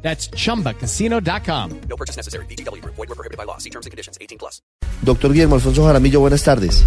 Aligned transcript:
That's 0.00 0.30
chumbacasino.com. 0.30 1.70
No 1.88 1.96
purchase 1.96 2.16
necessary. 2.16 2.46
BGW. 2.46 2.82
Void 2.84 3.08
were 3.08 3.14
prohibited 3.14 3.36
by 3.36 3.44
law. 3.44 3.58
See 3.58 3.70
terms 3.70 3.86
and 3.86 3.90
conditions. 3.90 4.16
18 4.20 4.38
plus. 4.38 4.62
Doctor 5.02 5.32
Guillermo 5.32 5.54
Alfonso 5.56 5.84
Jaramillo, 5.84 6.20
buenas 6.20 6.42
tardes. 6.42 6.84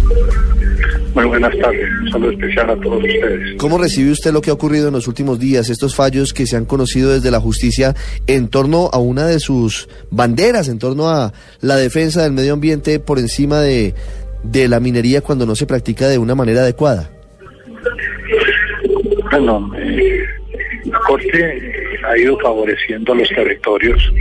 Muy 1.14 1.26
buenas 1.26 1.52
tardes. 1.58 1.88
Un 2.02 2.10
saludo 2.10 2.30
especial 2.32 2.70
a 2.70 2.76
todos 2.80 3.02
ustedes. 3.02 3.56
¿Cómo 3.58 3.78
recibe 3.78 4.10
usted 4.10 4.32
lo 4.32 4.40
que 4.40 4.50
ha 4.50 4.52
ocurrido 4.54 4.88
en 4.88 4.94
los 4.94 5.08
últimos 5.08 5.38
días, 5.38 5.70
estos 5.70 5.94
fallos 5.94 6.32
que 6.32 6.46
se 6.46 6.56
han 6.56 6.64
conocido 6.64 7.10
desde 7.10 7.30
la 7.30 7.40
justicia 7.40 7.94
en 8.26 8.48
torno 8.48 8.88
a 8.92 8.98
una 8.98 9.26
de 9.26 9.40
sus 9.40 9.88
banderas, 10.10 10.68
en 10.68 10.78
torno 10.78 11.08
a 11.08 11.32
la 11.60 11.76
defensa 11.76 12.22
del 12.22 12.32
medio 12.32 12.54
ambiente 12.54 12.98
por 12.98 13.18
encima 13.18 13.60
de, 13.60 13.94
de 14.42 14.68
la 14.68 14.80
minería 14.80 15.20
cuando 15.20 15.46
no 15.46 15.54
se 15.54 15.66
practica 15.66 16.08
de 16.08 16.18
una 16.18 16.34
manera 16.34 16.62
adecuada? 16.62 17.10
Bueno, 19.30 19.70
eh, 19.78 20.24
la 20.84 20.98
Corte 21.00 21.81
ha 22.04 22.18
ido 22.18 22.38
favoreciendo 22.38 23.12
a 23.12 23.16
los 23.16 23.28
territorios, 23.28 24.12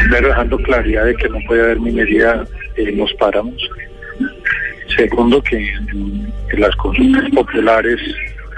primero 0.00 0.28
dejando 0.28 0.58
claridad 0.58 1.04
de 1.06 1.14
que 1.16 1.28
no 1.28 1.38
puede 1.46 1.62
haber 1.62 1.80
minería 1.80 2.44
en 2.76 2.98
los 2.98 3.12
páramos. 3.14 3.70
Segundo, 4.96 5.42
que 5.42 5.70
las 6.56 6.74
consultas 6.76 7.30
populares 7.30 8.00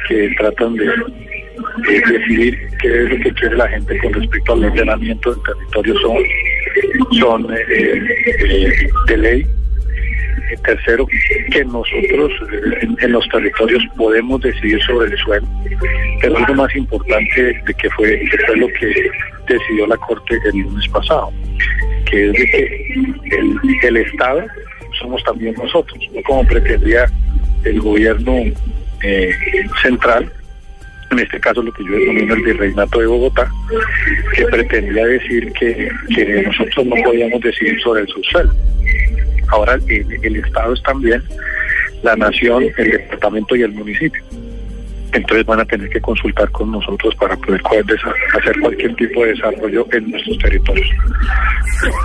que 0.08 0.32
tratan 0.38 0.74
de, 0.74 0.86
de 0.86 2.00
decidir 2.12 2.58
qué 2.80 3.04
es 3.04 3.10
lo 3.10 3.16
que 3.18 3.32
quiere 3.34 3.56
la 3.56 3.68
gente 3.68 3.98
con 3.98 4.12
respecto 4.12 4.52
al 4.52 4.64
ordenamiento 4.64 5.34
del 5.34 5.42
territorio 5.42 5.94
son, 6.00 7.18
son 7.18 7.54
eh, 7.54 8.16
eh, 8.48 8.90
de 9.06 9.16
ley. 9.16 9.46
Eh, 10.50 10.56
Tercero, 10.64 11.06
que 11.52 11.64
nosotros 11.64 12.32
eh, 12.52 12.88
en, 13.00 13.12
los 13.12 13.28
territorios 13.28 13.82
podemos 13.96 14.40
decidir 14.40 14.82
sobre 14.82 15.10
el 15.10 15.18
suelo, 15.18 15.46
pero 16.20 16.36
algo 16.36 16.54
más 16.54 16.74
importante 16.74 17.62
de 17.64 17.74
que 17.74 17.90
fue, 17.90 18.22
lo 18.56 18.66
que 18.68 19.10
decidió 19.48 19.86
la 19.86 19.96
Corte 19.96 20.38
el 20.44 20.60
lunes 20.60 20.88
pasado, 20.88 21.32
que 22.10 22.26
es 22.26 22.32
de 22.32 22.46
que 22.46 23.36
el, 23.36 23.60
el 23.82 23.96
Estado 23.98 24.44
somos 24.98 25.22
también 25.24 25.54
nosotros, 25.54 25.98
no 26.12 26.22
como 26.22 26.44
pretendía 26.44 27.06
el 27.64 27.80
gobierno 27.80 28.36
eh, 29.02 29.32
central, 29.82 30.32
en 31.10 31.18
este 31.18 31.40
caso 31.40 31.62
lo 31.62 31.72
que 31.72 31.84
yo 31.84 31.92
denomino 31.92 32.34
el 32.34 32.42
virreinato 32.42 33.00
de 33.00 33.06
Bogotá, 33.06 33.50
que 34.34 34.44
pretendía 34.46 35.06
decir 35.06 35.52
que, 35.52 35.90
que 36.14 36.42
nosotros 36.42 36.86
no 36.86 36.96
podíamos 37.04 37.40
decidir 37.40 37.80
sobre 37.80 38.02
el 38.02 38.08
subsuelo. 38.08 38.52
Ahora 39.50 39.78
el, 39.86 40.36
Estado 40.36 40.74
es 40.74 40.82
también 40.82 41.22
la 42.02 42.16
nación, 42.16 42.64
el 42.78 42.90
departamento 42.90 43.56
y 43.56 43.62
el 43.62 43.72
municipio. 43.72 44.22
Entonces 45.12 45.44
van 45.44 45.60
a 45.60 45.64
tener 45.64 45.88
que 45.90 46.00
consultar 46.00 46.48
con 46.50 46.70
nosotros 46.70 47.14
para 47.16 47.36
poder 47.36 47.60
hacer 47.66 48.60
cualquier 48.60 48.94
tipo 48.94 49.24
de 49.24 49.30
desarrollo 49.30 49.86
en 49.92 50.10
nuestros 50.10 50.38
territorios. 50.38 50.88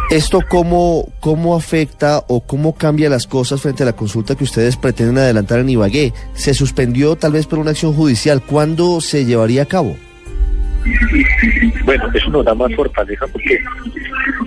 ¿Esto 0.09 0.39
cómo, 0.49 1.07
cómo 1.19 1.55
afecta 1.55 2.23
o 2.27 2.41
cómo 2.45 2.75
cambia 2.75 3.09
las 3.09 3.27
cosas 3.27 3.61
frente 3.61 3.83
a 3.83 3.85
la 3.85 3.93
consulta 3.93 4.35
que 4.35 4.43
ustedes 4.43 4.75
pretenden 4.75 5.19
adelantar 5.19 5.59
en 5.59 5.69
Ibagué? 5.69 6.13
¿Se 6.33 6.55
suspendió 6.55 7.15
tal 7.15 7.33
vez 7.33 7.45
por 7.45 7.59
una 7.59 7.71
acción 7.71 7.93
judicial? 7.93 8.41
¿Cuándo 8.41 8.99
se 9.01 9.25
llevaría 9.25 9.63
a 9.63 9.67
cabo? 9.67 9.97
Bueno, 11.83 12.09
eso 12.13 12.29
nos 12.29 12.45
da 12.45 12.53
más 12.53 12.73
fortaleza 12.75 13.25
porque 13.31 13.59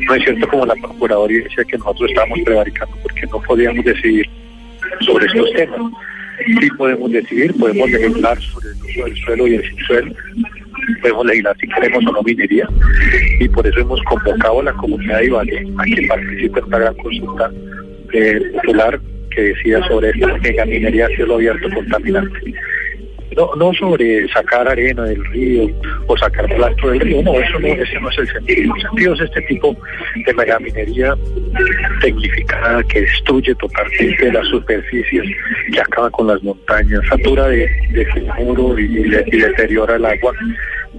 no 0.07 0.15
es 0.15 0.23
cierto 0.25 0.49
como 0.49 0.67
la 0.67 0.75
Procuraduría 0.77 1.45
decía 1.45 1.65
que 1.65 1.79
nosotros 1.79 2.11
estábamos 2.11 2.41
prevaricando 2.45 2.97
porque 3.03 3.27
no 3.27 3.41
podíamos 3.43 3.85
decidir 3.85 4.29
sobre 5.01 5.27
estos 5.27 5.53
temas. 5.53 5.93
Sí 6.61 6.71
podemos 6.77 7.11
decidir, 7.11 7.53
podemos 7.55 7.91
legislar 7.91 8.41
sobre 8.41 8.69
el 8.69 8.77
uso 8.77 9.05
del 9.05 9.17
suelo 9.17 9.47
y 9.49 9.55
el 9.55 9.71
subsuelo, 9.71 10.15
podemos 11.01 11.27
legislar 11.27 11.57
si 11.59 11.69
queremos 11.69 12.07
o 12.07 12.13
no 12.13 12.23
minería 12.23 12.69
y 13.41 13.49
por 13.49 13.67
eso 13.67 13.81
hemos 13.81 14.01
convocado 14.05 14.61
a 14.61 14.65
la 14.65 14.73
comunidad 14.75 15.19
de 15.19 15.27
Ibagué 15.27 15.67
a 15.79 15.85
que 15.85 16.07
participe 16.07 16.59
en 16.61 16.65
esta 16.65 16.79
gran 16.79 16.95
consulta 16.95 17.51
eh, 18.13 18.41
popular 18.55 19.01
que 19.31 19.43
decida 19.43 19.87
sobre 19.89 20.11
esta 20.11 20.37
mega 20.39 20.65
minería 20.65 21.07
a 21.07 21.09
cielo 21.09 21.35
abierto 21.35 21.69
contaminante. 21.75 22.55
No, 23.37 23.55
no 23.57 23.73
sobre 23.75 24.27
sacar 24.29 24.67
arena 24.67 25.05
del 25.05 25.25
río 25.27 25.69
o 26.07 26.17
sacar 26.17 26.47
plástico 26.47 26.91
del 26.91 27.01
río, 27.01 27.23
no, 27.23 27.35
eso 27.39 27.59
no, 27.61 27.69
ese 27.69 28.01
no 28.01 28.11
es 28.11 28.19
el 28.19 28.29
sentido. 28.29 28.75
El 28.75 28.83
sentido 28.83 29.15
es 29.15 29.21
este 29.21 29.43
tipo 29.43 29.77
de 30.27 30.35
megaminería 30.35 31.15
tecnificada 32.01 32.83
que 32.85 33.03
destruye 33.03 33.55
totalmente 33.57 34.33
las 34.33 34.47
superficies, 34.49 35.25
que 35.73 35.81
acaba 35.81 36.11
con 36.11 36.27
las 36.29 36.43
montañas, 36.43 37.01
satura 37.09 37.49
de, 37.49 37.69
de 37.91 38.07
fluoruro 38.07 38.79
y, 38.79 38.87
de- 38.89 39.25
y 39.27 39.37
deteriora 39.37 39.97
el 39.97 40.05
agua, 40.07 40.33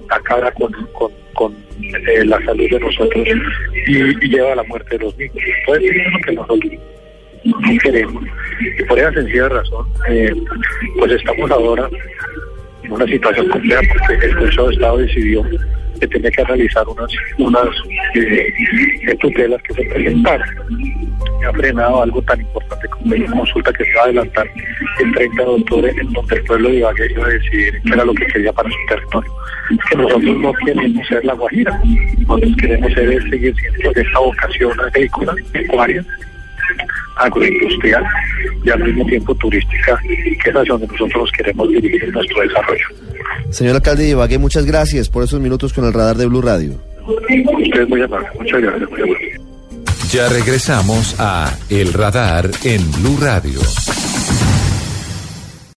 acaba 0.08 0.50
con, 0.52 0.72
con, 0.92 1.10
con, 1.34 1.52
eh, 1.82 2.24
la 2.24 2.42
salud 2.44 2.68
de 2.70 2.80
nosotros 2.80 3.26
y, 3.86 4.28
lleva 4.28 4.52
a 4.52 4.56
la 4.56 4.62
muerte 4.64 4.96
de 4.98 5.04
los 5.04 5.16
niños. 5.18 5.34
Entonces, 5.60 5.92
lo 6.12 6.20
que 6.20 6.32
nosotros 6.32 6.72
no 7.44 7.78
queremos. 7.82 8.22
Y 8.60 8.82
por 8.84 8.98
esa 8.98 9.12
sencilla 9.12 9.48
razón, 9.48 9.86
eh, 10.08 10.32
pues 10.98 11.12
estamos 11.12 11.50
ahora 11.50 11.88
en 12.82 12.92
una 12.92 13.06
situación 13.06 13.48
compleja 13.48 13.80
porque 13.92 14.26
el 14.26 14.36
Consejo 14.36 14.68
de 14.68 14.74
Estado 14.74 14.96
decidió 14.98 15.44
que 16.00 16.08
tenía 16.08 16.30
que 16.30 16.44
realizar 16.44 16.88
unas, 16.88 17.12
unas 17.38 17.68
eh, 18.14 19.16
tutelas 19.20 19.62
que 19.62 19.74
se 19.74 19.82
presentaron. 19.84 20.48
Ha 21.46 21.52
frenado 21.52 22.02
algo 22.02 22.22
tan 22.22 22.40
importante 22.40 22.88
como 22.88 23.14
la 23.14 23.26
consulta 23.26 23.72
que 23.72 23.84
se 23.84 23.94
va 23.94 24.04
adelantar 24.04 24.50
el 25.00 25.12
30 25.14 25.42
de 25.42 25.48
octubre, 25.48 25.94
en 26.00 26.12
donde 26.12 26.36
el 26.36 26.44
pueblo 26.44 26.68
de 26.68 26.76
Ibagué 26.76 27.12
iba 27.12 27.26
a 27.26 27.28
decidir 27.28 27.82
qué 27.82 27.92
era 27.92 28.04
lo 28.04 28.14
que 28.14 28.26
quería 28.26 28.52
para 28.52 28.68
su 28.68 28.76
territorio. 28.88 29.32
Que 29.90 29.96
nosotros 29.96 30.36
no 30.38 30.52
queremos 30.64 31.06
ser 31.06 31.24
la 31.24 31.34
Guajira, 31.34 31.80
nosotros 32.18 32.52
queremos 32.60 32.92
ser, 32.92 33.30
seguir 33.30 33.54
siendo 33.56 34.00
esta 34.00 34.18
vocación 34.18 34.80
agrícola, 34.80 35.34
pecuaria, 35.52 36.04
agroindustrial 37.20 38.04
y 38.64 38.70
al 38.70 38.82
mismo 38.84 39.04
tiempo 39.06 39.34
turística, 39.36 39.98
que 40.02 40.50
es 40.50 40.56
hacia 40.56 40.72
donde 40.72 40.86
nosotros 40.86 41.30
queremos 41.36 41.68
dirigir 41.68 42.12
nuestro 42.12 42.42
desarrollo. 42.42 42.84
Señor 43.50 43.76
alcalde 43.76 44.04
de 44.04 44.10
Ibagué, 44.10 44.38
muchas 44.38 44.64
gracias 44.64 45.08
por 45.08 45.24
esos 45.24 45.40
minutos 45.40 45.72
con 45.72 45.84
el 45.84 45.92
radar 45.92 46.16
de 46.16 46.26
Blue 46.26 46.42
Radio. 46.42 46.74
Ustedes 47.06 47.88
muy 47.88 48.02
amables, 48.02 48.30
muchas 48.38 48.60
gracias, 48.60 48.90
muy 48.90 49.00
amables. 49.02 49.40
Ya 50.12 50.28
regresamos 50.28 51.14
a 51.20 51.56
El 51.68 51.92
Radar 51.92 52.50
en 52.64 52.90
Blue 53.00 53.16
Radio. 53.20 53.60